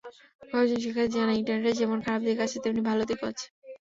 কয়েকজন 0.43 0.79
শিক্ষার্থী 0.83 1.13
জানায়, 1.15 1.39
ইন্টারনেটে 1.39 1.79
যেমন 1.81 1.97
খারাপ 2.05 2.21
দিক 2.23 2.37
আছে, 2.45 2.57
তেমনি 2.63 2.81
ভালো 2.89 3.03
দিকও 3.09 3.25
আছে। 3.31 3.45